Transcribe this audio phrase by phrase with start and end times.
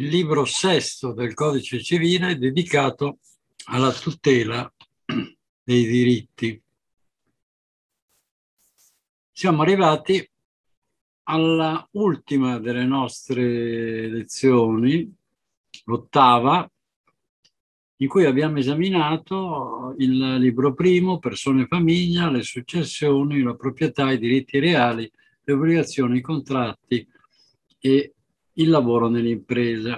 [0.00, 3.18] il libro sesto del codice civile dedicato
[3.66, 4.72] alla tutela
[5.62, 6.60] dei diritti.
[9.30, 10.26] Siamo arrivati
[11.24, 15.14] alla ultima delle nostre lezioni,
[15.84, 16.68] l'ottava,
[17.96, 24.18] in cui abbiamo esaminato il libro primo, persone e famiglia, le successioni, la proprietà, i
[24.18, 25.10] diritti reali,
[25.42, 27.06] le obbligazioni, i contratti
[27.78, 28.14] e
[28.54, 29.96] il lavoro nell'impresa.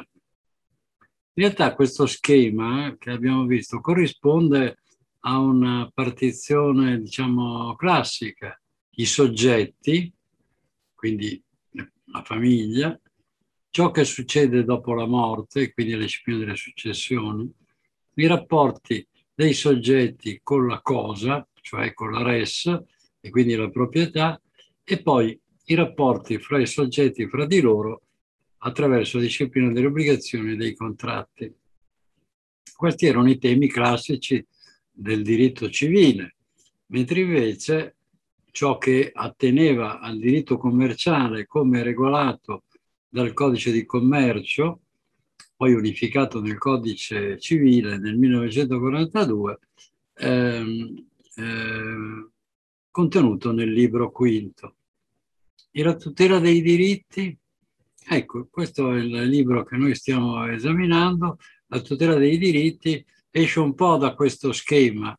[1.34, 4.78] In realtà questo schema che abbiamo visto corrisponde
[5.20, 8.58] a una partizione, diciamo, classica.
[8.94, 10.12] I soggetti,
[10.94, 12.98] quindi la famiglia,
[13.70, 17.50] ciò che succede dopo la morte, quindi la disciplina delle successioni,
[18.14, 22.66] i rapporti dei soggetti con la cosa, cioè con la res,
[23.18, 24.38] e quindi la proprietà,
[24.84, 28.02] e poi i rapporti fra i soggetti fra di loro
[28.64, 31.52] attraverso la disciplina delle obbligazioni e dei contratti.
[32.74, 34.44] Questi erano i temi classici
[34.90, 36.36] del diritto civile,
[36.86, 37.96] mentre invece
[38.50, 42.64] ciò che atteneva al diritto commerciale come regolato
[43.08, 44.80] dal codice di commercio,
[45.56, 49.58] poi unificato nel codice civile nel 1942,
[50.14, 52.30] ehm, eh,
[52.90, 54.74] contenuto nel libro quinto.
[55.70, 57.36] E la tutela dei diritti
[58.08, 63.74] Ecco, questo è il libro che noi stiamo esaminando, La tutela dei diritti, esce un
[63.74, 65.18] po' da questo schema,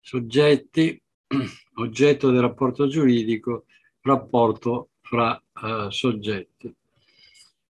[0.00, 1.00] soggetti,
[1.76, 3.66] oggetto del rapporto giuridico,
[4.00, 6.74] rapporto fra uh, soggetti.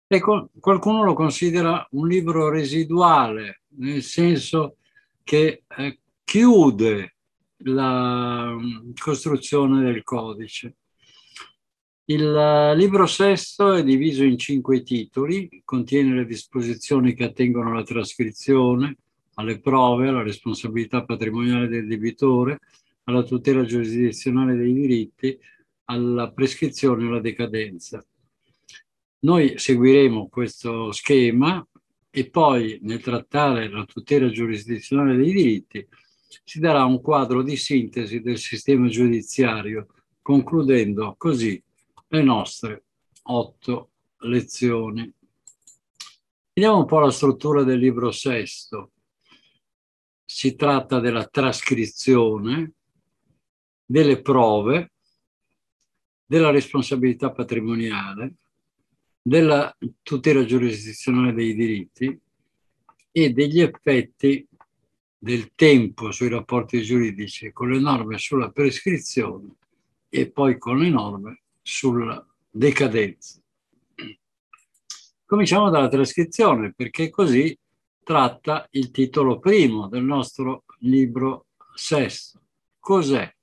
[0.07, 4.77] Ecco, qualcuno lo considera un libro residuale, nel senso
[5.23, 7.17] che eh, chiude
[7.65, 10.77] la um, costruzione del codice.
[12.07, 17.85] Il eh, libro sesto è diviso in cinque titoli, contiene le disposizioni che attengono alla
[17.85, 18.97] trascrizione,
[19.35, 22.59] alle prove, alla responsabilità patrimoniale del debitore,
[23.05, 25.39] alla tutela giurisdizionale dei diritti,
[25.85, 28.05] alla prescrizione e alla decadenza.
[29.21, 31.65] Noi seguiremo questo schema
[32.11, 35.87] e poi nel trattare la tutela giurisdizionale dei diritti
[36.43, 39.87] si darà un quadro di sintesi del sistema giudiziario,
[40.21, 41.63] concludendo così
[42.13, 42.85] le nostre
[43.25, 45.11] otto lezioni.
[46.53, 48.93] Vediamo un po' la struttura del libro sesto.
[50.23, 52.73] Si tratta della trascrizione,
[53.85, 54.93] delle prove,
[56.27, 58.35] della responsabilità patrimoniale,
[59.23, 62.21] della tutela giurisdizionale dei diritti
[63.11, 64.47] e degli effetti
[65.17, 69.55] del tempo sui rapporti giuridici con le norme sulla prescrizione
[70.11, 73.41] e poi con le norme sulla decadenza.
[75.25, 77.57] Cominciamo dalla trascrizione, perché così
[78.03, 82.41] tratta il titolo primo del nostro libro sesto.
[82.79, 83.35] Cos'è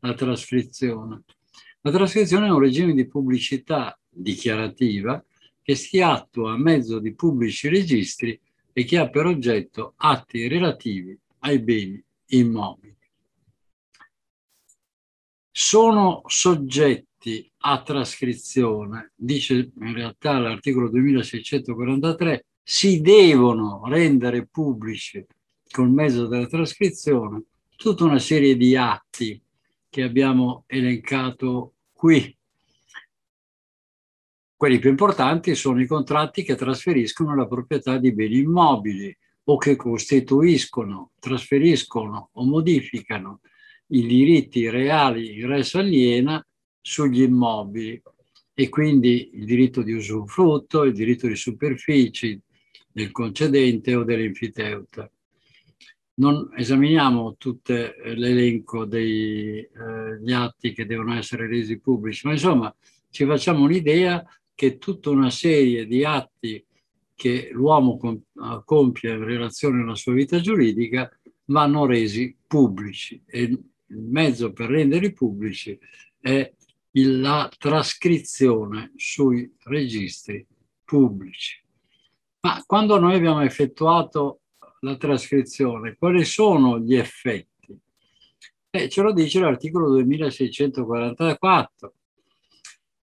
[0.00, 1.24] la trascrizione?
[1.80, 5.24] La trascrizione è un regime di pubblicità dichiarativa
[5.62, 8.38] che si attua a mezzo di pubblici registri
[8.72, 12.96] e che ha per oggetto atti relativi ai beni immobili.
[15.50, 25.24] Sono soggetti soggetti a trascrizione, dice in realtà l'articolo 2643, si devono rendere pubblici
[25.70, 27.44] col mezzo della trascrizione
[27.76, 29.40] tutta una serie di atti
[29.88, 32.36] che abbiamo elencato qui.
[34.56, 39.74] Quelli più importanti sono i contratti che trasferiscono la proprietà di beni immobili o che
[39.74, 43.40] costituiscono, trasferiscono o modificano
[43.88, 46.44] i diritti reali in res aliena
[46.82, 48.02] sugli immobili
[48.52, 52.38] e quindi il diritto di usufrutto, il diritto di superfici
[52.90, 55.10] del concedente o dell'infiteuta.
[56.14, 62.74] Non esaminiamo tutto l'elenco degli eh, atti che devono essere resi pubblici, ma insomma
[63.08, 64.22] ci facciamo un'idea
[64.54, 66.62] che tutta una serie di atti
[67.14, 67.98] che l'uomo
[68.64, 71.10] compie in relazione alla sua vita giuridica
[71.46, 75.78] vanno resi pubblici e il mezzo per renderli pubblici
[76.20, 76.52] è
[76.92, 80.46] la trascrizione sui registri
[80.84, 81.60] pubblici.
[82.40, 84.40] Ma quando noi abbiamo effettuato
[84.80, 87.78] la trascrizione, quali sono gli effetti?
[88.70, 91.94] Eh, ce lo dice l'articolo 2644.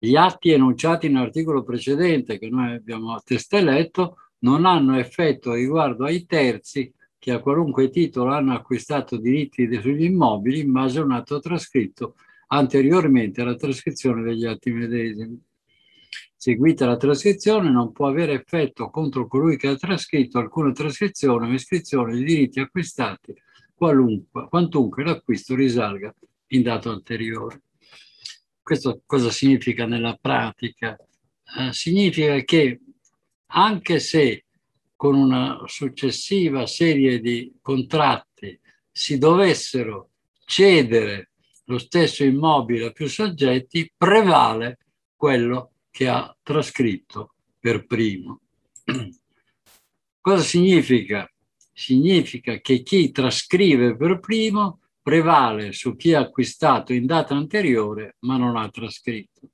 [0.00, 6.25] Gli atti enunciati nell'articolo precedente che noi abbiamo testé letto non hanno effetto riguardo ai
[6.25, 11.40] terzi che a qualunque titolo hanno acquistato diritti sugli immobili in base a un atto
[11.40, 12.14] trascritto
[12.49, 15.41] anteriormente alla trascrizione degli atti medesimi.
[16.37, 21.53] seguita la trascrizione non può avere effetto contro colui che ha trascritto alcuna trascrizione o
[21.53, 23.35] iscrizione di diritti acquistati
[23.75, 26.12] quantunque l'acquisto risalga
[26.49, 27.62] in dato anteriore.
[28.61, 30.97] Questo cosa significa nella pratica?
[31.59, 32.81] Eh, significa che
[33.47, 34.45] anche se
[34.97, 38.59] con una successiva serie di contratti
[38.91, 40.11] si dovessero
[40.45, 41.31] cedere
[41.69, 44.79] lo stesso immobile a più soggetti, prevale
[45.15, 48.41] quello che ha trascritto per primo.
[50.20, 51.31] Cosa significa?
[51.73, 58.37] Significa che chi trascrive per primo prevale su chi ha acquistato in data anteriore ma
[58.37, 59.50] non ha trascritto.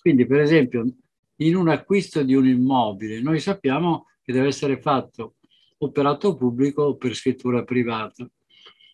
[0.00, 0.86] Quindi, per esempio,
[1.36, 5.34] in un acquisto di un immobile, noi sappiamo che deve essere fatto
[5.78, 8.28] operato pubblico o per scrittura privata.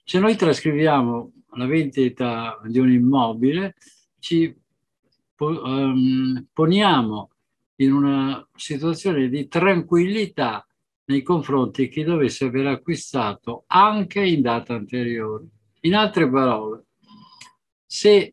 [0.08, 3.74] Se noi trascriviamo la vendita di un immobile,
[4.20, 4.56] ci
[5.38, 7.30] um, poniamo
[7.80, 10.64] in una situazione di tranquillità
[11.06, 15.46] nei confronti di chi dovesse aver acquistato anche in data anteriore.
[15.80, 16.84] In altre parole,
[17.84, 18.32] se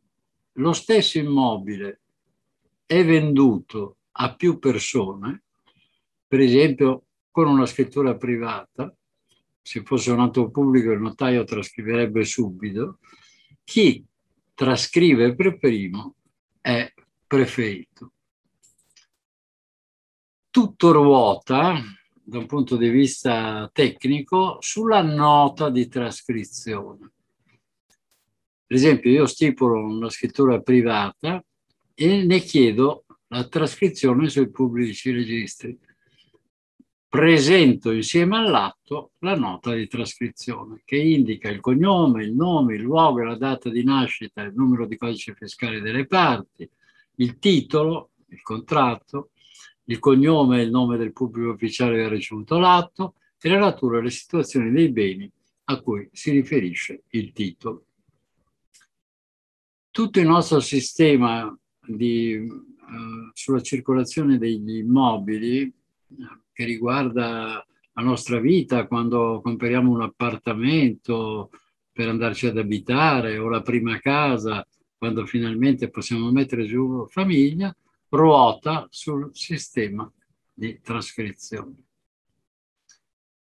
[0.51, 2.01] lo stesso immobile
[2.85, 5.41] è venduto a più persone,
[6.27, 8.95] per esempio con una scrittura privata,
[9.63, 12.99] se fosse un atto pubblico il notaio trascriverebbe subito,
[13.63, 14.05] chi
[14.53, 16.15] trascrive per primo
[16.61, 16.93] è
[17.25, 18.11] preferito.
[20.49, 21.81] Tutto ruota,
[22.13, 27.11] da un punto di vista tecnico, sulla nota di trascrizione.
[28.65, 31.43] Per esempio, io stipulo una scrittura privata
[31.95, 35.77] e ne chiedo la trascrizione sui pubblici registri.
[37.13, 43.19] Presento insieme all'atto la nota di trascrizione che indica il cognome, il nome, il luogo
[43.19, 46.67] e la data di nascita, il numero di codice fiscale delle parti,
[47.17, 49.29] il titolo, il contratto,
[49.83, 53.99] il cognome e il nome del pubblico ufficiale che ha ricevuto l'atto e la natura
[53.99, 55.31] e le situazioni dei beni
[55.65, 57.85] a cui si riferisce il titolo.
[59.91, 65.71] Tutto il nostro sistema di, uh, sulla circolazione degli immobili
[66.53, 67.65] che riguarda
[67.95, 71.49] la nostra vita quando compriamo un appartamento
[71.91, 74.65] per andarci ad abitare o la prima casa
[74.97, 77.75] quando finalmente possiamo mettere giù famiglia,
[78.09, 80.09] ruota sul sistema
[80.53, 81.75] di trascrizione.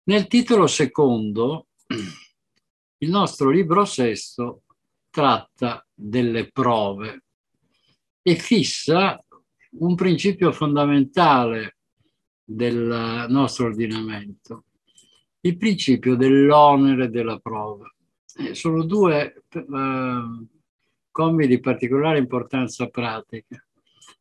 [0.04, 1.68] Nel titolo secondo,
[2.98, 4.64] il nostro libro sesto
[5.12, 7.24] tratta delle prove
[8.22, 9.24] e fissa
[9.78, 11.78] un principio fondamentale
[12.46, 14.66] del nostro ordinamento,
[15.42, 17.92] il principio dell'onere della prova.
[18.38, 19.64] Eh, sono due eh,
[21.12, 23.64] commi di particolare importanza pratica.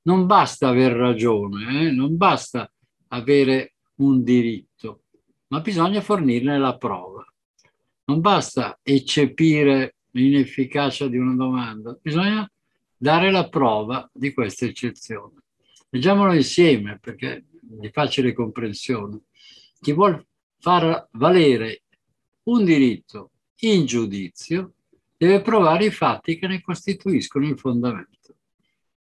[0.02, 1.90] Non basta aver ragione, eh?
[1.90, 2.70] non basta
[3.08, 5.02] avere un diritto,
[5.48, 7.24] ma bisogna fornirne la prova.
[8.06, 12.48] Non basta eccepire l'inefficacia di una domanda, bisogna
[12.96, 15.43] dare la prova di questa eccezione.
[15.94, 19.20] Leggiamolo insieme perché è di facile comprensione.
[19.80, 20.26] Chi vuole
[20.58, 21.82] far valere
[22.44, 23.30] un diritto
[23.60, 24.72] in giudizio
[25.16, 28.34] deve provare i fatti che ne costituiscono il fondamento.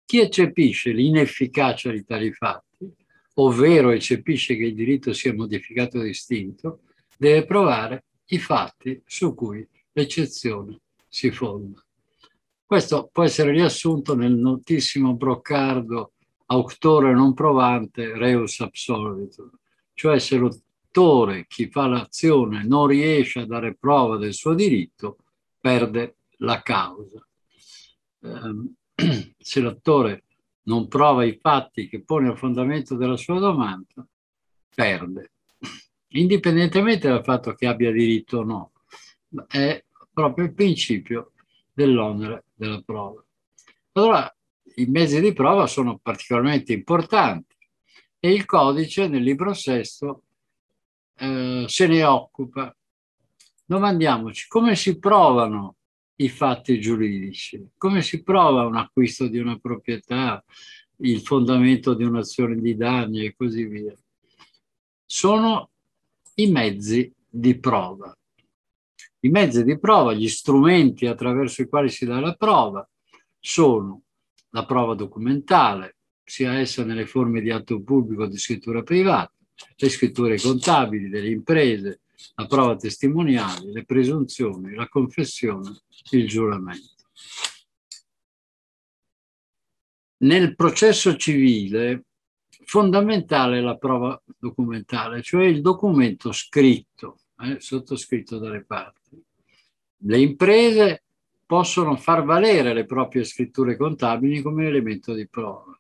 [0.05, 2.93] Chi eccepisce l'inefficacia di tali fatti,
[3.35, 6.81] ovvero eccepisce che il diritto sia modificato o distinto,
[7.17, 11.81] deve provare i fatti su cui l'eccezione si fonda.
[12.67, 16.15] Questo può essere riassunto nel notissimo broccardo
[16.53, 19.51] auctore non provante reus absolvitur,
[19.95, 25.19] cioè se l'autore, chi fa l'azione, non riesce a dare prova del suo diritto,
[25.61, 27.25] perde la causa.
[28.23, 30.25] Eh, se l'attore
[30.65, 34.07] non prova i fatti che pone a fondamento della sua domanda,
[34.75, 35.33] perde,
[36.09, 38.73] indipendentemente dal fatto che abbia diritto o no.
[39.47, 41.33] È proprio il principio
[41.73, 43.25] dell'onere della prova.
[43.93, 44.35] Allora,
[44.77, 47.57] i mezzi di prova sono particolarmente importanti
[48.19, 50.23] e il codice nel libro sesto
[51.17, 52.75] eh, se ne occupa
[53.65, 55.77] domandiamoci come si provano
[56.21, 60.43] i fatti giuridici, come si prova un acquisto di una proprietà,
[60.99, 63.95] il fondamento di un'azione di danni e così via.
[65.05, 65.71] Sono
[66.35, 68.15] i mezzi di prova.
[69.21, 72.87] I mezzi di prova, gli strumenti attraverso i quali si dà la prova,
[73.39, 74.03] sono
[74.51, 79.33] la prova documentale, sia essa nelle forme di atto pubblico o di scrittura privata,
[79.77, 82.01] le scritture contabili delle imprese,
[82.37, 85.81] la prova testimoniale, le presunzioni, la confessione,
[86.11, 87.01] il giuramento.
[90.21, 92.05] nel processo civile
[92.65, 99.23] fondamentale è la prova documentale, cioè il documento scritto, eh, sottoscritto dalle parti.
[100.03, 101.05] Le imprese
[101.51, 105.77] possono far valere le proprie scritture contabili come elemento di prova.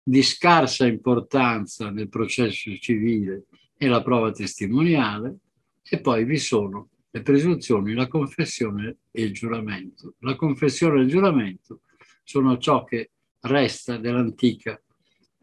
[0.00, 5.38] Di scarsa importanza nel processo civile è la prova testimoniale
[5.82, 10.14] e poi vi sono le presunzioni, la confessione e il giuramento.
[10.20, 11.80] La confessione e il giuramento
[12.22, 14.80] sono ciò che resta dell'antica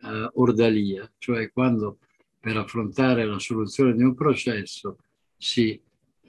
[0.04, 1.98] eh, ordalia, cioè quando
[2.40, 5.00] per affrontare la soluzione di un processo
[5.36, 5.78] si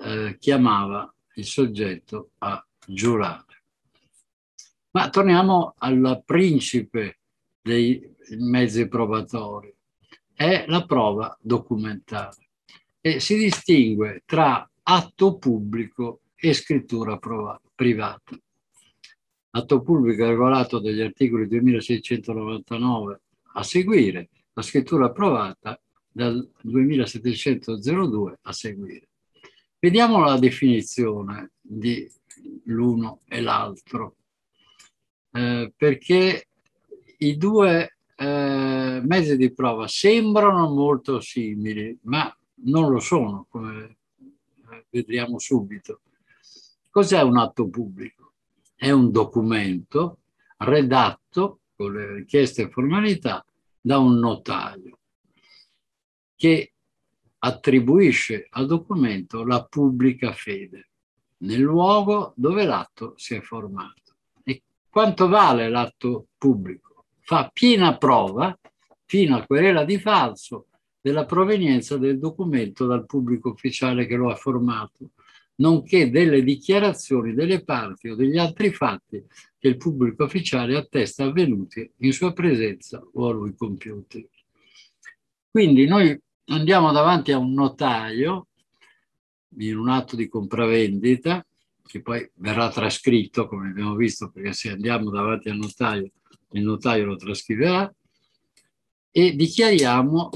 [0.01, 3.63] eh, chiamava il soggetto a giurare.
[4.91, 7.19] Ma torniamo al principe
[7.61, 9.75] dei mezzi probatori,
[10.33, 12.49] è la prova documentale
[13.01, 17.19] e si distingue tra atto pubblico e scrittura
[17.75, 18.39] privata.
[19.51, 23.21] Atto pubblico regolato dagli articoli 2699
[23.55, 29.09] a seguire, la scrittura approvata dal 2702 a seguire.
[29.79, 32.11] Vediamo la definizione di
[32.65, 34.17] l'uno e l'altro,
[35.33, 36.49] eh, perché
[37.19, 43.97] i due eh, mezzi di prova sembrano molto simili, ma non lo sono, come
[44.71, 46.01] eh, vedremo subito.
[46.91, 48.33] Cos'è un atto pubblico?
[48.75, 50.19] È un documento
[50.59, 53.45] redatto con le richieste e formalità
[53.81, 54.99] da un notaio
[56.37, 56.73] che
[57.39, 60.91] attribuisce al documento la pubblica fede
[61.45, 64.17] nel luogo dove l'atto si è formato.
[64.43, 67.05] E quanto vale l'atto pubblico?
[67.21, 68.59] Fa piena prova,
[69.05, 70.67] fino a querela di falso,
[71.01, 75.11] della provenienza del documento dal pubblico ufficiale che lo ha formato,
[75.57, 79.23] nonché delle dichiarazioni delle parti o degli altri fatti
[79.59, 84.27] che il pubblico ufficiale attesta avvenuti in sua presenza o a lui compiuti.
[85.51, 88.49] Quindi noi andiamo davanti a un notaio
[89.59, 91.45] in un atto di compravendita,
[91.87, 96.11] che poi verrà trascritto, come abbiamo visto, perché se andiamo davanti al notaio,
[96.53, 97.93] il notaio lo trascriverà,
[99.11, 100.31] e dichiariamo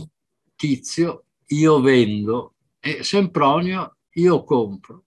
[0.54, 5.04] Tizio, io vendo, e Sempronio, io compro.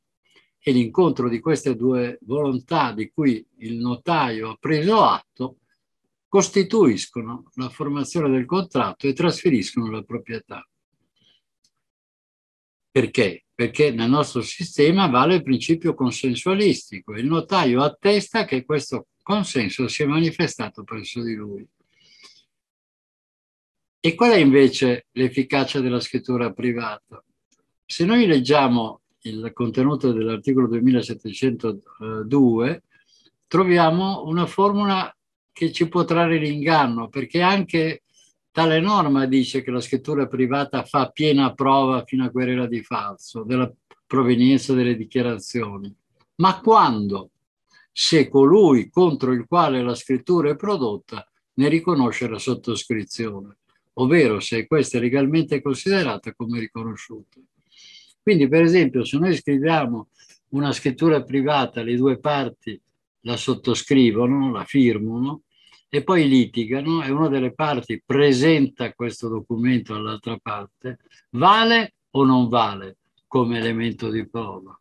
[0.59, 5.57] E l'incontro di queste due volontà di cui il notaio ha preso atto
[6.27, 10.65] costituiscono la formazione del contratto e trasferiscono la proprietà.
[12.91, 13.45] Perché?
[13.61, 17.13] Perché nel nostro sistema vale il principio consensualistico.
[17.13, 21.63] Il notaio attesta che questo consenso si è manifestato presso di lui.
[23.99, 27.23] E qual è invece l'efficacia della scrittura privata?
[27.85, 32.83] Se noi leggiamo il contenuto dell'articolo 2702,
[33.45, 35.15] troviamo una formula
[35.51, 38.01] che ci può trarre l'inganno, perché anche
[38.51, 43.43] Tale norma dice che la scrittura privata fa piena prova fino a querela di falso
[43.43, 43.71] della
[44.05, 45.93] provenienza delle dichiarazioni.
[46.35, 47.29] Ma quando?
[47.93, 53.57] Se colui contro il quale la scrittura è prodotta ne riconosce la sottoscrizione,
[53.93, 57.39] ovvero se questa è legalmente considerata come riconosciuta.
[58.21, 60.09] Quindi, per esempio, se noi scriviamo
[60.49, 62.79] una scrittura privata, le due parti
[63.21, 65.43] la sottoscrivono, la firmano,
[65.93, 70.99] e poi litigano e una delle parti presenta questo documento all'altra parte,
[71.31, 74.79] vale o non vale come elemento di prova?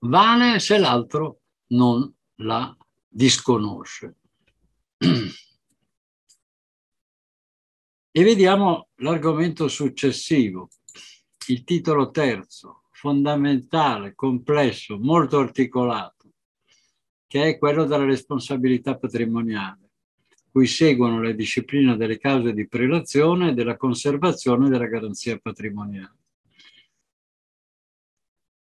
[0.00, 4.16] Vale se l'altro non la disconosce.
[8.10, 10.70] E vediamo l'argomento successivo,
[11.46, 16.32] il titolo terzo, fondamentale, complesso, molto articolato,
[17.28, 19.87] che è quello della responsabilità patrimoniale
[20.58, 26.16] cui seguono le discipline delle cause di prelazione e della conservazione della garanzia patrimoniale.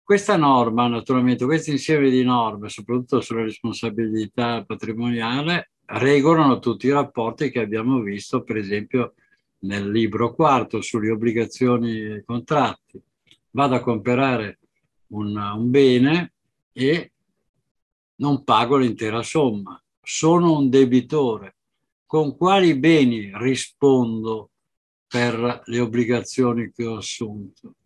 [0.00, 7.50] Questa norma, naturalmente, questo insieme di norme, soprattutto sulla responsabilità patrimoniale, regolano tutti i rapporti
[7.50, 9.14] che abbiamo visto, per esempio,
[9.62, 13.02] nel libro quarto sulle obbligazioni e contratti.
[13.50, 14.60] Vado a comprare
[15.08, 16.32] un, un bene
[16.70, 17.10] e
[18.16, 19.82] non pago l'intera somma.
[20.00, 21.56] Sono un debitore
[22.12, 24.50] con quali beni rispondo
[25.06, 27.76] per le obbligazioni che ho assunto?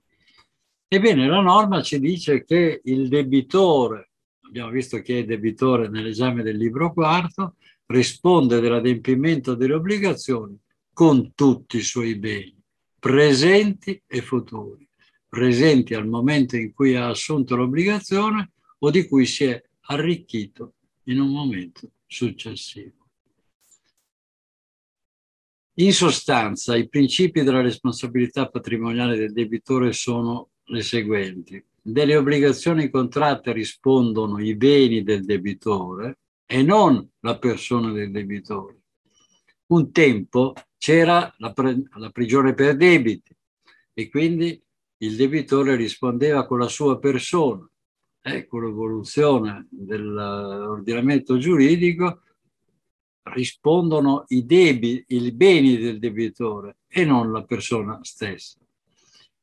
[0.89, 6.57] Ebbene, la norma ci dice che il debitore, abbiamo visto che è debitore nell'esame del
[6.57, 7.55] libro quarto,
[7.87, 10.59] risponde dell'adempimento delle obbligazioni
[10.93, 12.61] con tutti i suoi beni,
[12.99, 14.89] presenti e futuri,
[15.29, 20.73] presenti al momento in cui ha assunto l'obbligazione o di cui si è arricchito
[21.05, 23.06] in un momento successivo.
[25.79, 31.63] In sostanza, i principi della responsabilità patrimoniale del debitore sono le seguenti.
[31.83, 38.79] Delle obbligazioni contratte rispondono i beni del debitore e non la persona del debitore.
[39.67, 41.53] Un tempo c'era la,
[41.99, 43.37] la prigione per debiti
[43.93, 44.59] e quindi
[44.99, 47.69] il debitore rispondeva con la sua persona.
[48.23, 52.23] Ecco l'evoluzione dell'ordinamento giuridico,
[53.33, 58.59] rispondono i, debi, i beni del debitore e non la persona stessa.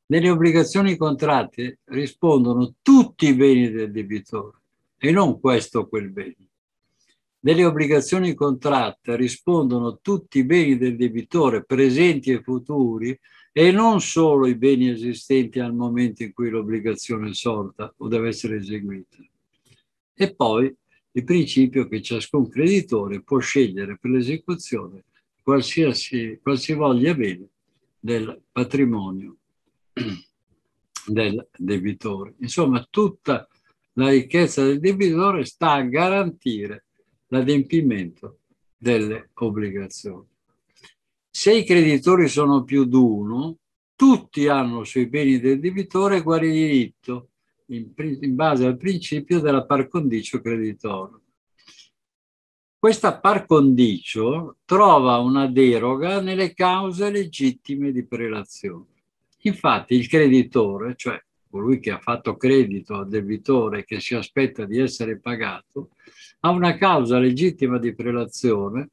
[0.06, 4.58] Nelle obbligazioni contratte rispondono tutti i beni del debitore
[4.98, 6.36] e non questo o quel bene.
[7.40, 13.18] Nelle obbligazioni contratte rispondono tutti i beni del debitore presenti e futuri
[13.52, 18.28] e non solo i beni esistenti al momento in cui l'obbligazione è sorta o deve
[18.28, 19.18] essere eseguita.
[20.14, 20.74] E poi
[21.16, 25.04] il principio che ciascun creditore può scegliere per l'esecuzione
[25.42, 27.48] qualsiasi, qualsivoglia bene
[28.00, 29.36] del patrimonio
[31.06, 32.34] del debitore.
[32.38, 33.46] Insomma, tutta
[33.92, 36.86] la ricchezza del debitore sta a garantire
[37.28, 38.40] l'adempimento
[38.76, 40.26] delle obbligazioni.
[41.30, 43.58] Se i creditori sono più di uno,
[43.94, 47.28] tutti hanno sui beni del debitore uguale diritto
[47.66, 51.20] in, in, base al principio della par condicio creditore.
[52.78, 58.92] Questa par condicio trova una deroga nelle cause legittime di prelazione.
[59.42, 61.18] Infatti il creditore, cioè
[61.48, 65.90] colui che ha fatto credito al debitore che si aspetta di essere pagato,
[66.40, 68.90] ha una causa legittima di prelazione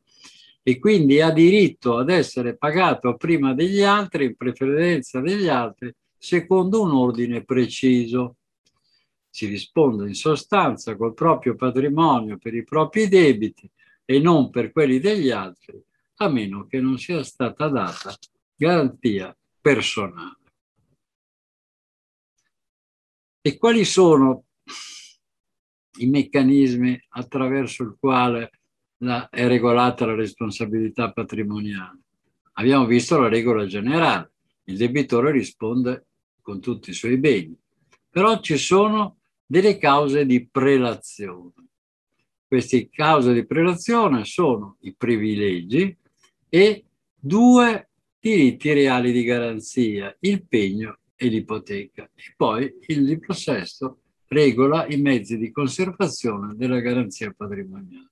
[0.64, 6.84] e quindi ha diritto ad essere pagato prima degli altri, in preferenza degli altri, secondo
[6.84, 8.36] un ordine preciso.
[9.34, 13.70] Si risponde in sostanza col proprio patrimonio per i propri debiti
[14.04, 15.82] e non per quelli degli altri,
[16.16, 18.14] a meno che non sia stata data
[18.56, 20.38] garanzia personale.
[23.42, 24.44] E quali sono
[26.00, 28.52] i meccanismi attraverso il quale
[28.98, 32.00] la, è regolata la responsabilità patrimoniale?
[32.54, 34.34] Abbiamo visto la regola generale,
[34.66, 36.08] il debitore risponde
[36.42, 37.58] con tutti i suoi beni,
[38.10, 39.21] però ci sono
[39.52, 41.52] delle cause di prelazione.
[42.48, 45.94] Queste cause di prelazione sono i privilegi
[46.48, 52.10] e due diritti reali di garanzia, il pegno e l'ipoteca.
[52.16, 58.10] E poi il libro sesto regola i mezzi di conservazione della garanzia patrimoniale.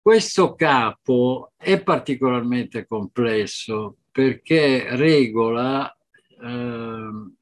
[0.00, 5.92] Questo capo è particolarmente complesso perché regola
[6.40, 7.36] il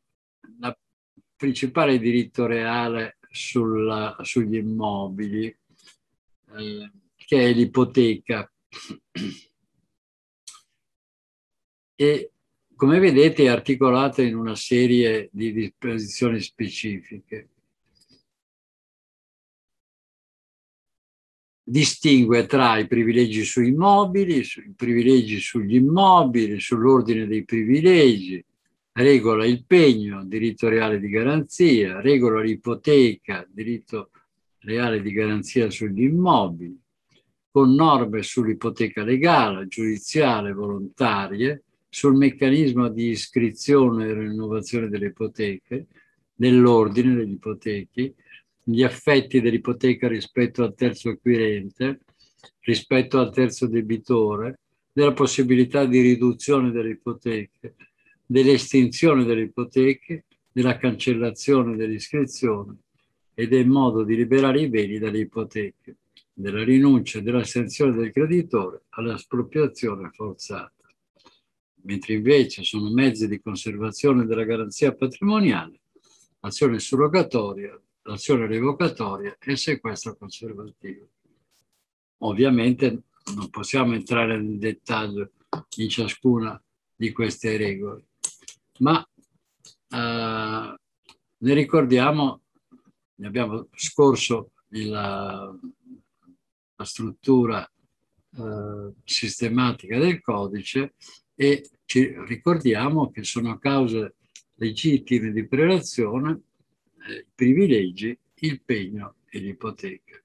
[1.36, 8.50] principale diritto reale sulla, sugli immobili, eh, che è l'ipoteca
[11.98, 12.30] e
[12.76, 17.48] come vedete è articolata in una serie di disposizioni specifiche.
[21.68, 28.44] Distingue tra i privilegi sui immobili, i privilegi sugli immobili, sull'ordine dei privilegi,
[28.96, 34.10] regola il pegno, diritto reale di garanzia, regola l'ipoteca, diritto
[34.60, 36.78] reale di garanzia sugli immobili,
[37.50, 45.86] con norme sull'ipoteca legale, giudiziale, volontarie, sul meccanismo di iscrizione e rinnovazione delle ipoteche,
[46.34, 48.14] dell'ordine degli ipotechi,
[48.62, 52.00] gli effetti dell'ipoteca rispetto al terzo acquirente,
[52.60, 57.74] rispetto al terzo debitore, della possibilità di riduzione delle ipoteche,
[58.26, 62.76] dell'estinzione delle ipoteche, della cancellazione dell'iscrizione
[63.34, 65.96] e del modo di liberare i beni dalle ipoteche,
[66.32, 70.72] della rinuncia e dell'astensione del creditore all'espropriazione forzata
[71.86, 75.80] mentre invece sono mezzi di conservazione della garanzia patrimoniale,
[76.40, 81.08] l'azione surrogatoria, l'azione revocatoria e sequestro conservativo.
[82.18, 83.02] Ovviamente
[83.34, 85.30] non possiamo entrare nel dettaglio
[85.74, 86.60] di ciascuna
[86.94, 88.04] di queste regole,
[88.78, 89.06] ma
[89.88, 90.74] eh,
[91.38, 92.42] ne ricordiamo,
[93.16, 95.54] ne abbiamo scorso la,
[96.76, 97.68] la struttura
[98.38, 100.94] eh, sistematica del codice
[101.34, 104.16] e ci ricordiamo che sono cause
[104.54, 106.42] legittime di prelazione
[107.08, 110.20] eh, privilegi, il pegno e l'ipoteca.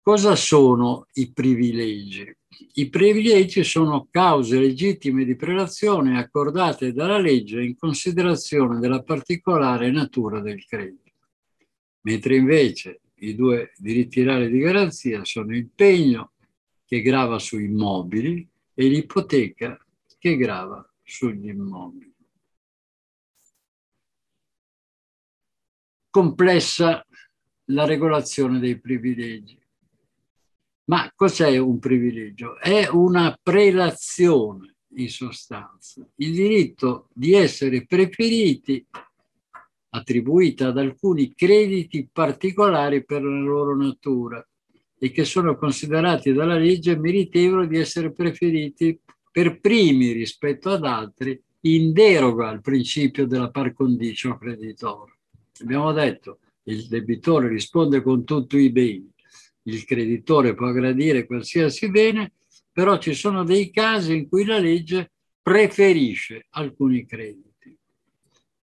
[0.00, 2.36] Cosa sono i privilegi?
[2.74, 10.40] I privilegi sono cause legittime di prelazione accordate dalla legge in considerazione della particolare natura
[10.40, 11.12] del credito,
[12.02, 16.32] mentre invece i due diritti reali di garanzia sono il pegno
[16.84, 19.78] che grava su immobili e l'ipoteca
[20.18, 22.12] che grava sugli immobili.
[26.10, 27.04] Complessa
[27.68, 29.58] la regolazione dei privilegi.
[30.86, 32.58] Ma cos'è un privilegio?
[32.58, 38.86] È una prelazione in sostanza, il diritto di essere preferiti
[39.90, 44.46] attribuita ad alcuni crediti particolari per la loro natura
[44.98, 48.98] e che sono considerati dalla legge meritevoli di essere preferiti
[49.30, 55.18] per primi rispetto ad altri in deroga al principio della par condicio creditore.
[55.60, 59.10] Abbiamo detto il debitore risponde con tutti i beni,
[59.64, 62.32] il creditore può gradire qualsiasi bene,
[62.72, 67.76] però ci sono dei casi in cui la legge preferisce alcuni crediti.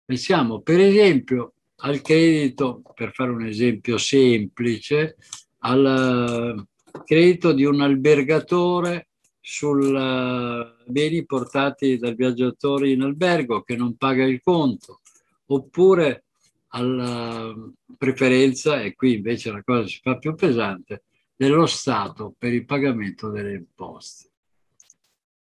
[0.05, 5.15] Pensiamo per esempio al credito, per fare un esempio semplice,
[5.59, 9.09] al eh, credito di un albergatore
[9.39, 15.01] sui eh, beni portati dal viaggiatore in albergo che non paga il conto,
[15.47, 16.25] oppure
[16.69, 17.53] alla
[17.97, 21.03] preferenza, e qui invece la cosa si fa più pesante,
[21.36, 24.27] dello Stato per il pagamento delle imposte.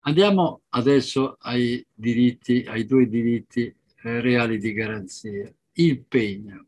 [0.07, 3.63] Andiamo adesso ai diritti, ai due diritti
[4.03, 5.51] eh, reali di garanzia.
[5.73, 6.67] Il pegno.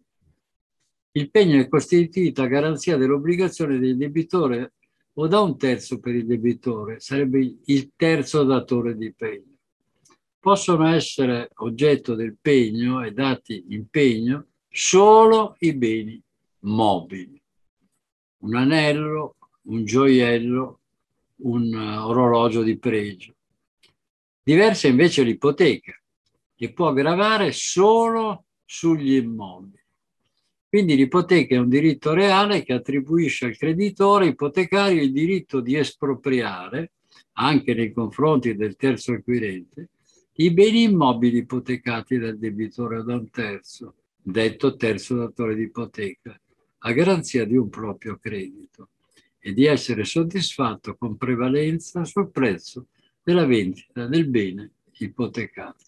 [1.13, 4.73] Il pegno è costituito a garanzia dell'obbligazione del debitore
[5.15, 9.56] o da un terzo per il debitore, sarebbe il terzo datore di pegno.
[10.47, 16.23] Possono essere oggetto del pegno e dati in pegno solo i beni
[16.61, 17.43] mobili.
[18.43, 20.79] Un anello, un gioiello,
[21.39, 23.35] un orologio di pregio.
[24.41, 26.01] Diversa invece l'ipoteca
[26.55, 29.83] che può gravare solo sugli immobili.
[30.69, 36.93] Quindi l'ipoteca è un diritto reale che attribuisce al creditore ipotecario il diritto di espropriare,
[37.33, 39.89] anche nei confronti del terzo acquirente,
[40.39, 46.39] i beni immobili ipotecati dal debitore o da un terzo, detto terzo datore di ipoteca,
[46.79, 48.91] a garanzia di un proprio credito
[49.39, 52.89] e di essere soddisfatto con prevalenza sul prezzo
[53.23, 55.85] della vendita del bene ipotecato.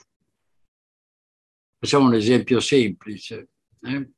[1.79, 3.49] Facciamo un esempio semplice.
[3.81, 4.11] Eh?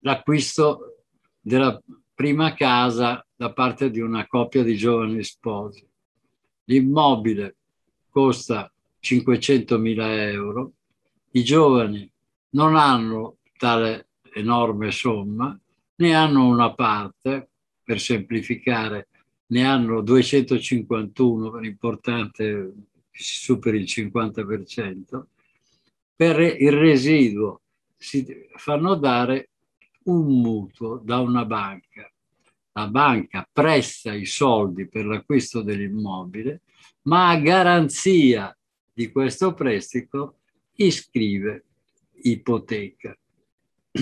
[0.00, 1.04] L'acquisto
[1.40, 1.80] della
[2.14, 5.87] prima casa da parte di una coppia di giovani sposi.
[6.68, 7.56] L'immobile
[8.10, 8.70] costa
[9.02, 10.72] 500.000 euro,
[11.32, 12.10] i giovani
[12.50, 15.58] non hanno tale enorme somma,
[15.96, 17.48] ne hanno una parte,
[17.82, 19.08] per semplificare,
[19.46, 22.72] ne hanno 251, l'importante
[23.10, 25.22] superi il 50%,
[26.14, 27.62] per il residuo
[27.96, 28.26] si
[28.56, 29.50] fanno dare
[30.04, 32.10] un mutuo da una banca.
[32.72, 36.62] La banca presta i soldi per l'acquisto dell'immobile,
[37.02, 38.56] ma a garanzia
[38.92, 40.40] di questo prestito
[40.74, 41.64] iscrive
[42.22, 43.16] ipoteca.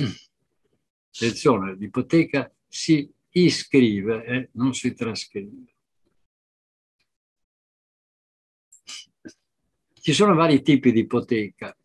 [1.10, 5.74] Attenzione, l'ipoteca si iscrive e eh, non si trascrive.
[9.92, 11.76] Ci sono vari tipi di ipoteca.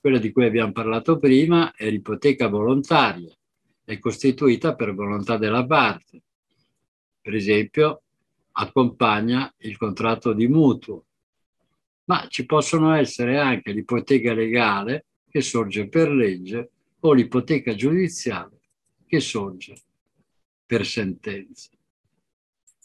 [0.00, 3.34] Quella di cui abbiamo parlato prima è l'ipoteca volontaria,
[3.88, 6.20] è costituita per volontà della parte.
[7.22, 8.02] Per esempio,
[8.52, 11.06] accompagna il contratto di mutuo.
[12.04, 16.70] Ma ci possono essere anche l'ipoteca legale che sorge per legge
[17.00, 18.60] o l'ipoteca giudiziale
[19.06, 19.74] che sorge
[20.66, 21.70] per sentenza.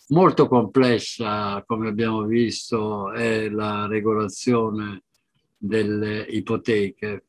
[0.10, 5.04] Molto complessa, come abbiamo visto, è la regolazione
[5.58, 7.26] delle ipoteche.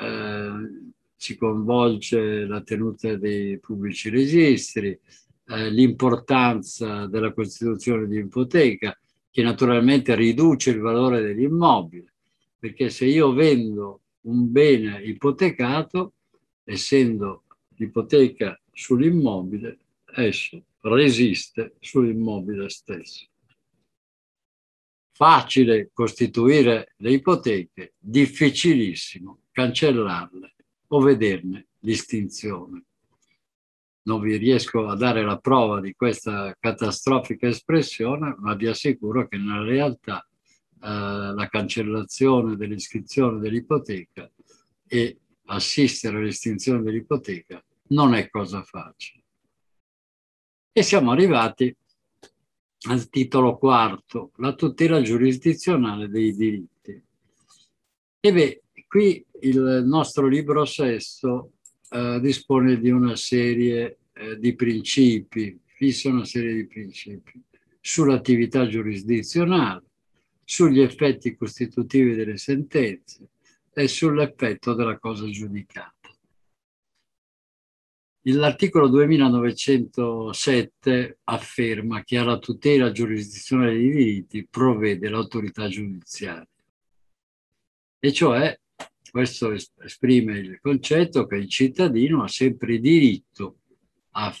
[0.00, 4.98] Eh, si coinvolge la tenuta dei pubblici registri,
[5.46, 8.98] eh, l'importanza della costituzione di ipoteca,
[9.30, 12.12] che naturalmente riduce il valore dell'immobile,
[12.58, 16.14] perché se io vendo un bene ipotecato,
[16.64, 17.44] essendo
[17.76, 19.78] l'ipoteca sull'immobile,
[20.16, 23.28] esce resiste sull'immobile stesso.
[25.12, 30.52] Facile costituire le ipoteche, difficilissimo cancellarle
[30.94, 32.84] o vederne l'estinzione.
[34.04, 39.36] Non vi riesco a dare la prova di questa catastrofica espressione, ma vi assicuro che
[39.36, 40.26] nella realtà
[40.82, 44.30] eh, la cancellazione dell'iscrizione dell'ipoteca
[44.86, 49.22] e assistere all'estinzione dell'ipoteca non è cosa facile.
[50.72, 51.74] E siamo arrivati
[52.88, 57.02] al titolo quarto, la tutela giurisdizionale dei diritti.
[58.20, 58.61] E beh,
[58.92, 61.52] qui il nostro libro sesto
[61.88, 67.42] eh, dispone di una serie eh, di principi, fissa una serie di principi
[67.80, 69.84] sull'attività giurisdizionale,
[70.44, 73.30] sugli effetti costitutivi delle sentenze
[73.72, 76.14] e sull'effetto della cosa giudicata.
[78.24, 86.46] L'articolo 2907 afferma che alla tutela giurisdizionale dei diritti provvede l'autorità giudiziaria.
[87.98, 88.60] E cioè,
[89.12, 93.58] questo esprime il concetto che il cittadino ha sempre diritto
[94.12, 94.34] a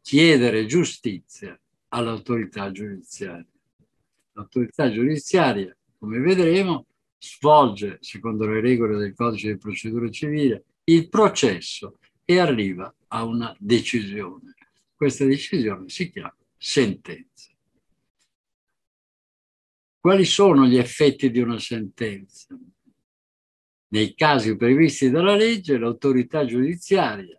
[0.00, 3.44] chiedere giustizia all'autorità giudiziaria.
[4.34, 6.86] L'autorità giudiziaria, come vedremo,
[7.18, 13.52] svolge, secondo le regole del codice di procedura civile, il processo e arriva a una
[13.58, 14.54] decisione.
[14.94, 17.50] Questa decisione si chiama sentenza.
[19.98, 22.56] Quali sono gli effetti di una sentenza?
[23.92, 27.38] Nei casi previsti dalla legge, l'autorità giudiziaria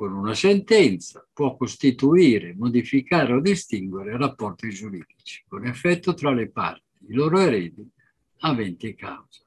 [0.00, 7.04] con una sentenza può costituire, modificare o distinguere rapporti giuridici con effetto tra le parti,
[7.08, 7.86] i loro eredi,
[8.38, 9.42] aventi causa.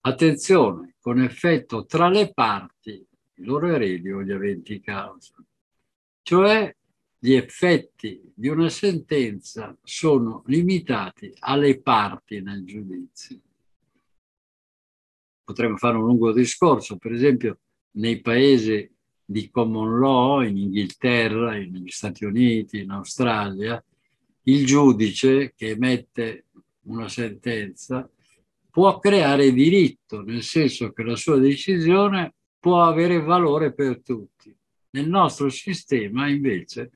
[0.00, 5.34] Attenzione, con effetto tra le parti, i loro eredi o gli aventi causa.
[6.22, 6.74] Cioè
[7.18, 13.40] gli effetti di una sentenza sono limitati alle parti nel giudizio.
[15.50, 17.58] Potremmo fare un lungo discorso, per esempio
[17.94, 18.88] nei paesi
[19.24, 23.84] di common law in Inghilterra, negli Stati Uniti, in Australia,
[24.44, 26.44] il giudice che emette
[26.82, 28.08] una sentenza
[28.70, 34.56] può creare diritto, nel senso che la sua decisione può avere valore per tutti.
[34.90, 36.92] Nel nostro sistema invece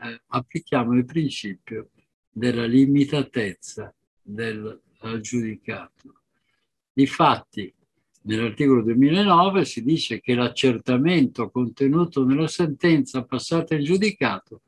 [0.00, 1.90] eh, applichiamo il principio
[2.32, 6.19] della limitatezza del uh, giudicato.
[6.92, 7.72] Difatti,
[8.22, 14.60] Nell'articolo 2009 si dice che l'accertamento contenuto nella sentenza passata in giudicato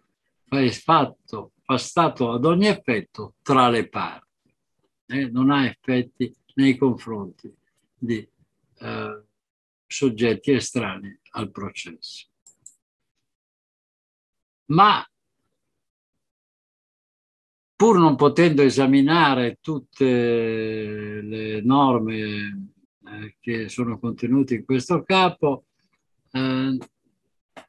[0.45, 4.55] fa, fatto, fa stato ad ogni effetto tra le parti,
[5.07, 7.55] eh, non ha effetti nei confronti
[7.95, 8.27] di
[8.79, 9.23] eh,
[9.87, 12.29] soggetti estranei al processo.
[14.67, 15.07] Ma
[17.83, 22.71] pur non potendo esaminare tutte le norme
[23.05, 25.65] eh, che sono contenuti in questo capo,
[26.31, 26.79] eh,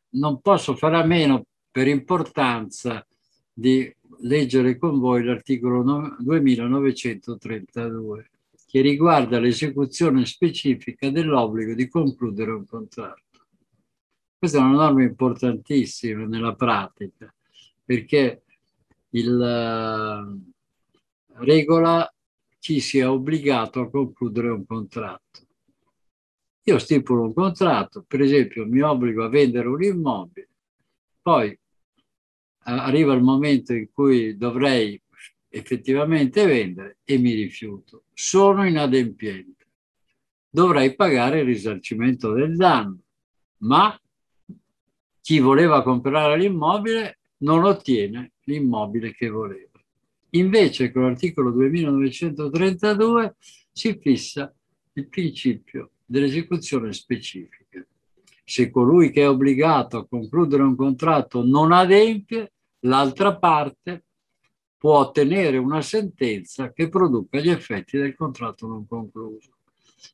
[0.09, 3.03] non posso fare a meno per importanza
[3.51, 5.81] di leggere con voi l'articolo
[6.19, 8.29] 2932
[8.67, 13.47] che riguarda l'esecuzione specifica dell'obbligo di concludere un contratto.
[14.37, 17.33] Questa è una norma importantissima nella pratica
[17.83, 18.43] perché
[19.13, 20.43] il,
[21.35, 22.11] uh, regola
[22.59, 25.41] chi sia obbligato a concludere un contratto.
[26.63, 30.47] Io stipulo un contratto, per esempio mi obbligo a vendere un immobile,
[31.21, 31.57] poi
[32.65, 34.99] arriva il momento in cui dovrei
[35.49, 38.03] effettivamente vendere e mi rifiuto.
[38.13, 39.67] Sono inadempiente.
[40.49, 42.99] Dovrei pagare il risarcimento del danno,
[43.57, 43.99] ma
[45.19, 49.79] chi voleva comprare l'immobile non ottiene l'immobile che voleva.
[50.31, 53.35] Invece con l'articolo 2932
[53.71, 54.53] si fissa
[54.93, 57.85] il principio dell'esecuzione specifica.
[58.45, 64.03] Se colui che è obbligato a concludere un contratto non adempie, l'altra parte
[64.77, 69.51] può ottenere una sentenza che produca gli effetti del contratto non concluso.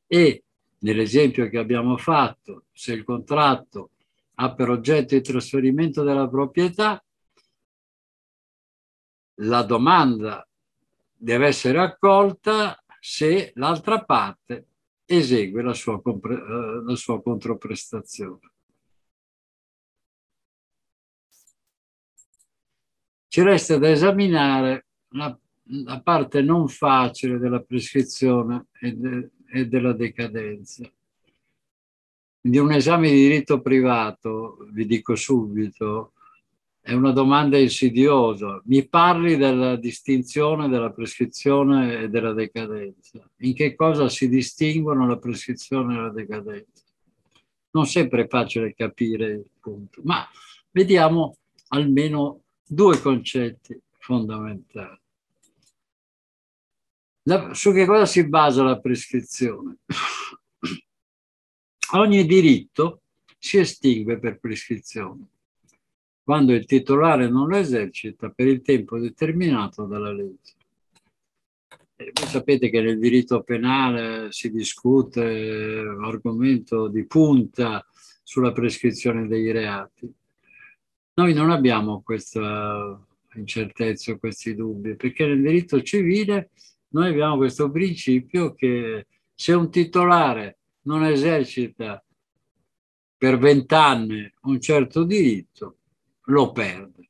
[0.05, 0.43] E
[0.79, 3.91] nell'esempio che abbiamo fatto, se il contratto
[4.35, 7.03] ha per oggetto il trasferimento della proprietà,
[9.41, 10.47] la domanda
[11.15, 14.67] deve essere accolta se l'altra parte
[15.05, 18.51] esegue la sua, eh, la sua controprestazione.
[23.27, 25.37] Ci resta da esaminare la,
[25.85, 30.91] la parte non facile della prescrizione e, de, e della decadenza.
[32.41, 36.13] Di un esame di diritto privato, vi dico subito,
[36.81, 38.61] è una domanda insidiosa.
[38.65, 43.29] Mi parli della distinzione della prescrizione e della decadenza.
[43.37, 46.83] In che cosa si distinguono la prescrizione e la decadenza?
[47.71, 50.27] Non sempre è facile capire il punto, ma
[50.71, 51.37] vediamo
[51.69, 54.97] almeno due concetti fondamentali.
[57.23, 59.77] La, su che cosa si basa la prescrizione?
[61.93, 63.01] Ogni diritto
[63.37, 65.27] si estingue per prescrizione
[66.29, 70.53] quando il titolare non lo esercita per il tempo determinato dalla legge.
[71.95, 77.83] voi sapete che nel diritto penale si discute l'argomento di punta
[78.21, 80.07] sulla prescrizione dei reati.
[81.15, 86.51] Noi non abbiamo questa incertezza, questi dubbi, perché nel diritto civile
[86.89, 92.05] noi abbiamo questo principio che se un titolare non esercita
[93.17, 95.78] per vent'anni un certo diritto,
[96.29, 97.09] lo perde.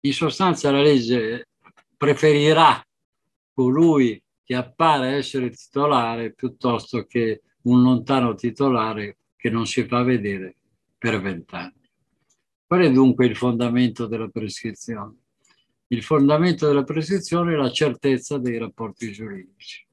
[0.00, 1.48] In sostanza la legge
[1.96, 2.84] preferirà
[3.52, 10.56] colui che appare essere titolare piuttosto che un lontano titolare che non si fa vedere
[10.98, 11.90] per vent'anni.
[12.66, 15.16] Qual è dunque il fondamento della prescrizione?
[15.88, 19.86] Il fondamento della prescrizione è la certezza dei rapporti giuridici,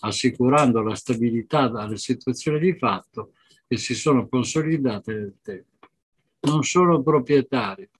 [0.00, 3.32] assicurando la stabilità dalle situazioni di fatto
[3.66, 5.77] che si sono consolidate nel tempo.
[6.48, 7.90] Non sono proprietario.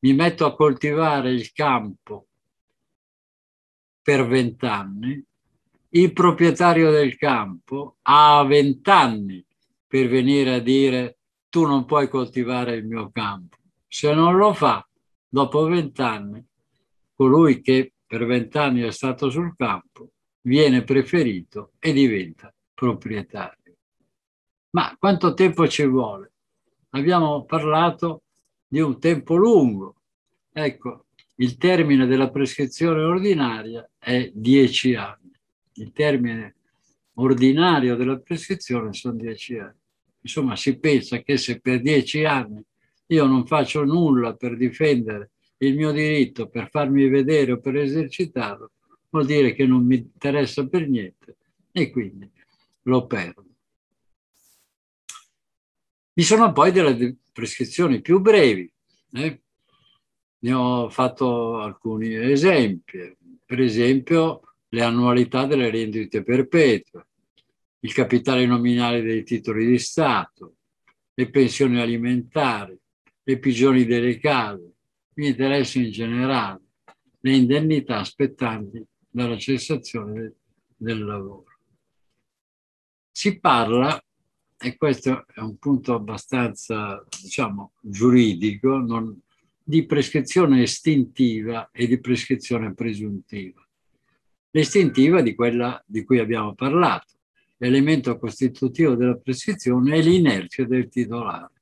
[0.00, 2.28] Mi metto a coltivare il campo
[4.00, 5.22] per vent'anni,
[5.90, 9.44] il proprietario del campo ha vent'anni
[9.86, 13.56] per venire a dire tu non puoi coltivare il mio campo.
[13.86, 14.86] Se non lo fa,
[15.26, 16.44] dopo vent'anni,
[17.14, 20.10] colui che per vent'anni è stato sul campo
[20.42, 23.76] viene preferito e diventa proprietario.
[24.70, 26.32] Ma quanto tempo ci vuole?
[26.90, 28.22] Abbiamo parlato
[28.66, 29.96] di un tempo lungo.
[30.52, 35.32] Ecco, il termine della prescrizione ordinaria è dieci anni.
[35.74, 36.54] Il termine
[37.14, 39.76] ordinario della prescrizione sono dieci anni.
[40.22, 42.64] Insomma, si pensa che se per dieci anni
[43.06, 48.70] io non faccio nulla per difendere il mio diritto, per farmi vedere o per esercitarlo,
[49.10, 51.36] vuol dire che non mi interessa per niente
[51.72, 52.30] e quindi
[52.82, 53.47] lo perdo.
[56.18, 58.68] Vi sono poi delle prescrizioni più brevi.
[59.12, 59.40] Eh?
[60.40, 63.16] Ne ho fatto alcuni esempi.
[63.46, 67.06] Per esempio, le annualità delle rendite perpetue,
[67.78, 70.56] il capitale nominale dei titoli di Stato,
[71.14, 72.76] le pensioni alimentari,
[73.22, 74.72] le pigioni delle case,
[75.14, 76.62] gli interessi in generale,
[77.20, 80.32] le indennità spettanti dalla cessazione
[80.76, 81.44] del lavoro.
[83.08, 84.02] Si parla,
[84.60, 89.20] e questo è un punto abbastanza, diciamo, giuridico, non,
[89.62, 93.66] di prescrizione estintiva e di prescrizione presuntiva.
[94.50, 97.12] L'estintiva di quella di cui abbiamo parlato,
[97.58, 101.52] l'elemento costitutivo della prescrizione è l'inerzia del titolare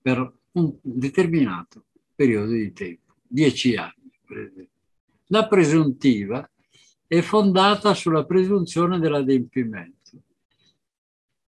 [0.00, 4.68] per un determinato periodo di tempo, dieci anni per esempio.
[5.28, 6.48] La presuntiva
[7.06, 9.93] è fondata sulla presunzione dell'adempimento.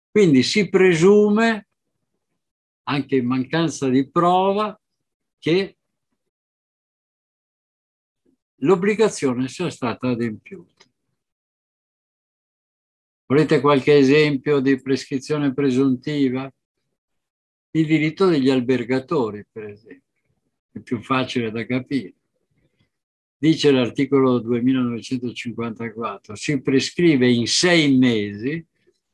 [0.09, 1.67] Quindi si presume,
[2.83, 4.79] anche in mancanza di prova,
[5.37, 5.77] che
[8.61, 10.85] l'obbligazione sia stata adempiuta.
[13.25, 16.49] Volete qualche esempio di prescrizione presuntiva?
[17.71, 20.01] Il diritto degli albergatori, per esempio,
[20.71, 22.13] è più facile da capire.
[23.37, 28.65] Dice l'articolo 2954, si prescrive in sei mesi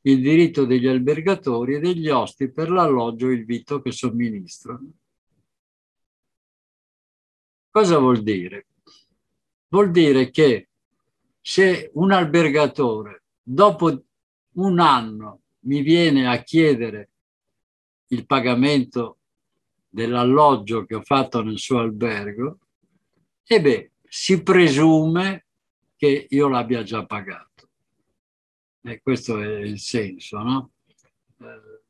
[0.06, 4.92] il diritto degli albergatori e degli osti per l'alloggio e il vitto che somministrano.
[7.70, 8.66] Cosa vuol dire?
[9.68, 10.68] Vuol dire che
[11.40, 14.04] se un albergatore dopo
[14.52, 17.10] un anno mi viene a chiedere
[18.08, 19.18] il pagamento
[19.88, 22.58] dell'alloggio che ho fatto nel suo albergo,
[23.46, 25.46] e beh, si presume
[25.96, 27.53] che io l'abbia già pagato.
[28.86, 30.70] E questo è il senso, no?
[31.40, 31.80] Eh,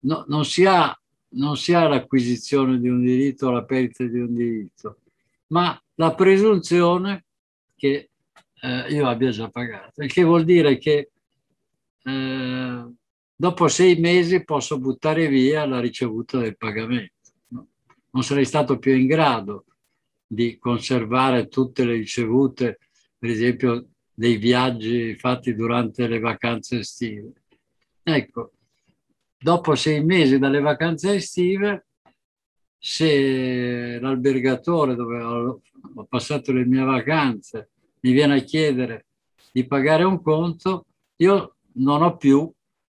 [0.00, 0.98] no non, si ha,
[1.30, 5.00] non si ha l'acquisizione di un diritto o la perdita di un diritto,
[5.48, 7.26] ma la presunzione
[7.76, 8.08] che
[8.62, 11.10] eh, io abbia già pagato, il che vuol dire che
[12.02, 12.86] eh,
[13.34, 17.12] dopo sei mesi posso buttare via la ricevuta del pagamento.
[17.48, 17.66] No?
[18.12, 19.66] Non sarei stato più in grado
[20.26, 22.78] di conservare tutte le ricevute,
[23.18, 27.32] per esempio dei viaggi fatti durante le vacanze estive.
[28.02, 28.52] Ecco,
[29.38, 31.86] dopo sei mesi dalle vacanze estive,
[32.78, 35.60] se l'albergatore dove ho,
[36.08, 39.06] passato le mie vacanze mi viene a chiedere
[39.52, 40.86] di pagare un conto,
[41.16, 42.50] io non ho più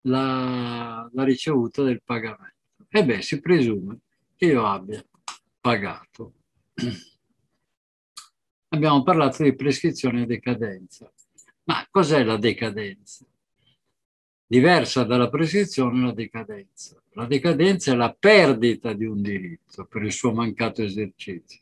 [0.06, 2.56] la, la ricevuta del pagamento.
[2.90, 4.00] E beh, si presume
[4.36, 5.04] che io abbia
[5.60, 6.34] pagato.
[8.74, 11.12] Abbiamo parlato di prescrizione e decadenza.
[11.66, 13.26] Ma cos'è la decadenza?
[14.46, 17.02] Diversa dalla prescrizione la decadenza.
[17.16, 21.60] La decadenza è la perdita di un diritto per il suo mancato esercizio.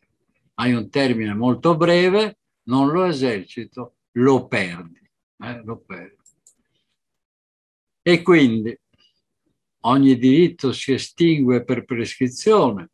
[0.55, 5.01] Hai un termine molto breve, non lo esercito, lo perdi.
[5.39, 6.15] Eh, lo perdi.
[8.03, 8.79] E quindi
[9.81, 12.91] ogni diritto si estingue per prescrizione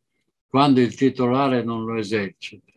[0.47, 2.71] quando il titolare non lo esercita.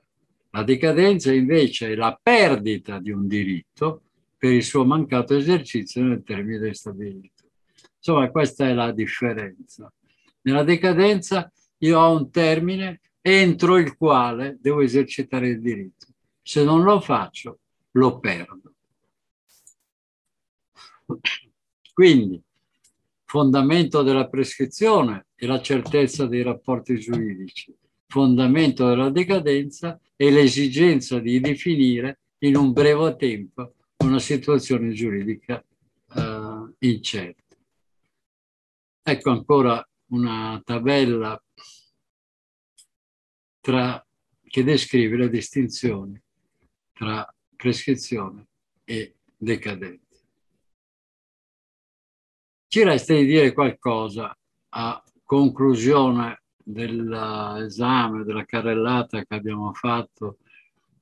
[0.50, 4.02] La decadenza invece è la perdita di un diritto
[4.36, 7.44] per il suo mancato esercizio nel termine stabilito.
[7.96, 9.92] Insomma, questa è la differenza.
[10.42, 16.06] Nella decadenza io ho un termine entro il quale devo esercitare il diritto.
[16.40, 17.58] Se non lo faccio,
[17.92, 18.72] lo perdo.
[21.92, 22.40] Quindi,
[23.24, 27.74] fondamento della prescrizione è la certezza dei rapporti giuridici,
[28.08, 35.62] fondamento della decadenza è l'esigenza di definire in un breve tempo una situazione giuridica
[36.14, 37.56] eh, incerta.
[39.02, 41.42] Ecco ancora una tabella
[43.60, 44.06] tra,
[44.42, 46.20] che descrive le distinzioni
[46.92, 48.46] tra prescrizione
[48.84, 50.06] e decadenza.
[52.68, 54.36] Ci resta di dire qualcosa
[54.70, 60.38] a conclusione dell'esame, della carrellata che abbiamo fatto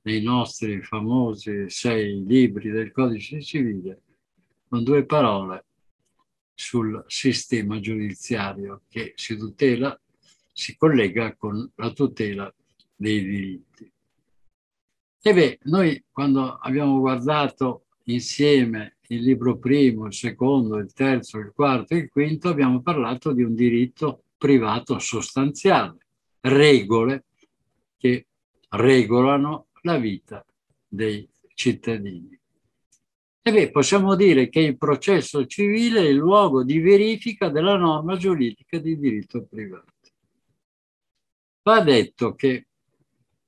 [0.03, 4.01] nei nostri famosi sei libri del codice civile,
[4.69, 5.65] con due parole
[6.53, 9.99] sul sistema giudiziario che si tutela,
[10.53, 12.51] si collega con la tutela
[12.95, 13.91] dei diritti.
[15.21, 21.51] E beh, noi quando abbiamo guardato insieme il libro primo, il secondo, il terzo, il
[21.53, 25.97] quarto e il quinto, abbiamo parlato di un diritto privato sostanziale,
[26.41, 27.25] regole
[27.97, 28.27] che
[28.69, 30.45] regolano la vita
[30.87, 32.39] dei cittadini.
[33.41, 38.17] E beh, possiamo dire che il processo civile è il luogo di verifica della norma
[38.17, 39.93] giuridica di diritto privato.
[41.63, 42.67] Va detto che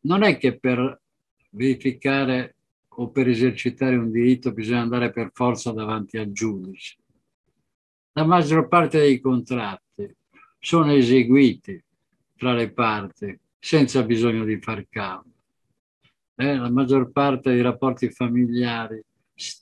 [0.02, 1.02] non è che per
[1.52, 2.56] verificare
[2.88, 6.98] o per esercitare un diritto bisogna andare per forza davanti al giudice.
[8.14, 9.89] La maggior parte dei contratti
[10.60, 11.82] sono eseguiti
[12.36, 15.34] tra le parti senza bisogno di far cambio.
[16.36, 19.03] Eh, la maggior parte dei rapporti familiari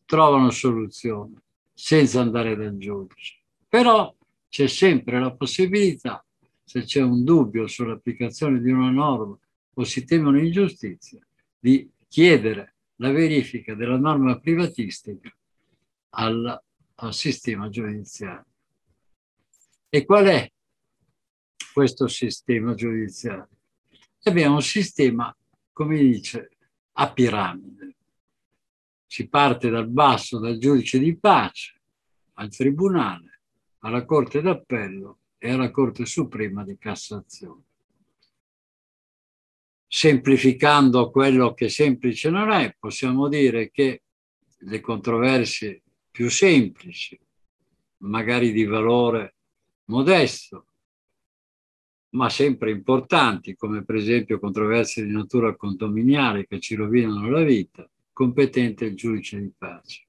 [0.06, 1.42] trovano soluzione
[1.74, 3.38] senza andare dal giudice.
[3.68, 4.14] Però
[4.50, 6.24] c'è sempre la possibilità,
[6.64, 9.38] se c'è un dubbio sull'applicazione di una norma
[9.74, 11.20] o si teme un'ingiustizia,
[11.60, 15.32] di chiedere la verifica della norma privatistica
[16.12, 16.62] al,
[16.96, 18.46] al sistema giudiziario.
[19.90, 20.52] E qual è
[21.78, 23.50] questo sistema giudiziario?
[24.24, 25.36] Abbiamo un sistema,
[25.72, 26.50] come dice,
[26.94, 27.96] a piramide.
[29.06, 31.80] Si parte dal basso, dal giudice di pace,
[32.34, 33.42] al tribunale,
[33.82, 37.66] alla Corte d'Appello e alla Corte Suprema di Cassazione
[39.90, 44.02] semplificando quello che semplice non è, possiamo dire che
[44.58, 47.18] le controversie più semplici,
[48.00, 49.36] magari di valore
[49.86, 50.66] modesto,
[52.12, 57.88] ma sempre importanti, come per esempio controversie di natura condominiale che ci rovinano la vita,
[58.14, 60.06] competente il giudice di pace.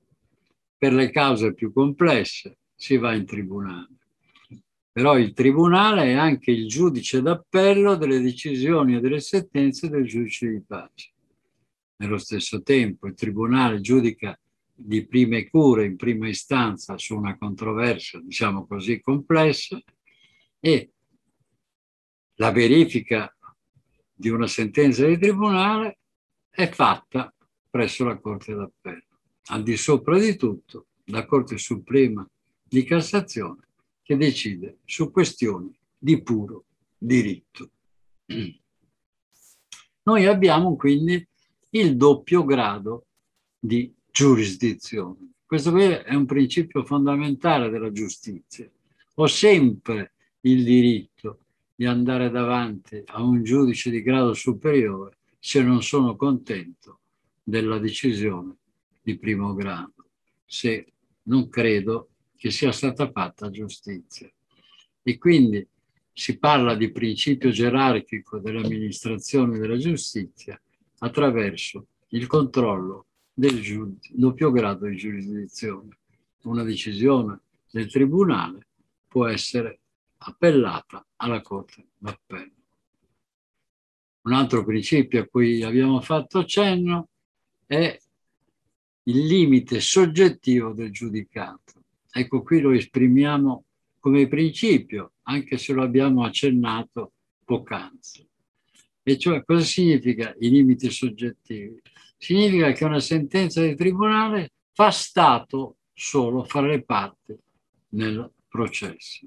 [0.77, 3.89] Per le cause più complesse si va in tribunale.
[4.93, 10.49] Però il tribunale è anche il giudice d'appello delle decisioni e delle sentenze del giudice
[10.49, 11.11] di pace.
[11.97, 14.39] Nello stesso tempo il tribunale giudica
[14.73, 19.81] di prime cure in prima istanza su una controversia, diciamo così, complessa
[20.61, 20.93] e
[22.41, 23.35] la verifica
[24.15, 25.99] di una sentenza di tribunale
[26.51, 27.33] è fatta
[27.69, 29.03] presso la Corte d'Appello.
[29.51, 32.29] Al di sopra di tutto, la Corte Suprema
[32.63, 33.67] di Cassazione
[34.03, 36.65] che decide su questioni di puro
[36.97, 37.71] diritto.
[40.05, 41.27] Noi abbiamo quindi
[41.71, 43.07] il doppio grado
[43.59, 45.33] di giurisdizione.
[45.45, 48.71] Questo è un principio fondamentale della giustizia.
[49.15, 50.13] Ho sempre
[50.43, 51.41] il diritto
[51.79, 56.99] di andare davanti a un giudice di grado superiore se non sono contento
[57.41, 58.57] della decisione
[59.01, 60.07] di primo grado,
[60.45, 64.29] se non credo che sia stata fatta giustizia.
[65.05, 65.65] E quindi
[66.13, 70.61] si parla di principio gerarchico dell'amministrazione della giustizia
[70.99, 73.63] attraverso il controllo del
[74.15, 75.97] doppio grado di giurisdizione.
[76.43, 77.39] Una decisione
[77.71, 78.67] del tribunale
[79.07, 79.79] può essere
[80.19, 82.53] appellata alla Corte d'Appello.
[84.23, 87.09] Un altro principio a cui abbiamo fatto cenno
[87.67, 87.99] è
[89.05, 91.83] il limite soggettivo del giudicato.
[92.11, 93.65] Ecco, qui lo esprimiamo
[93.99, 97.13] come principio, anche se lo abbiamo accennato
[97.45, 98.27] poc'anzi.
[99.03, 101.81] E cioè cosa significa i limiti soggettivi?
[102.19, 107.39] significa che una sentenza di tribunale fa stato solo fra le parti
[107.91, 109.27] nel processo.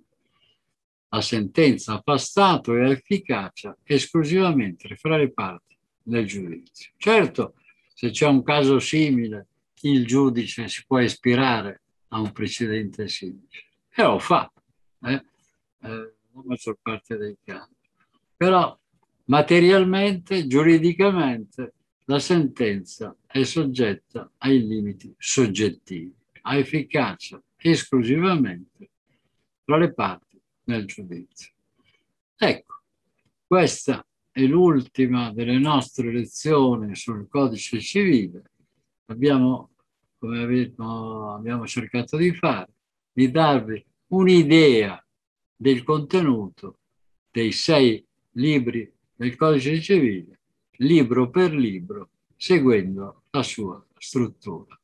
[1.14, 6.92] La sentenza fa stato e ha efficacia esclusivamente fra le parti del giudizio.
[6.96, 7.56] Certo,
[7.94, 9.48] se c'è un caso simile,
[9.82, 13.48] il giudice si può ispirare a un precedente simile
[13.94, 14.52] e lo fa,
[15.04, 15.24] eh?
[15.82, 17.76] Eh, la maggior parte dei casi.
[18.38, 18.78] Però
[19.26, 21.74] materialmente, giuridicamente,
[22.06, 28.90] la sentenza è soggetta ai limiti soggettivi, ha efficacia esclusivamente
[29.66, 30.31] tra le parti
[30.66, 31.52] nel giudizio.
[32.36, 32.82] Ecco,
[33.46, 38.52] questa è l'ultima delle nostre lezioni sul codice civile.
[39.06, 39.72] Abbiamo,
[40.18, 42.72] come abbiamo cercato di fare,
[43.12, 45.06] di darvi un'idea
[45.56, 46.80] del contenuto
[47.30, 50.40] dei sei libri del codice civile,
[50.78, 54.81] libro per libro, seguendo la sua struttura.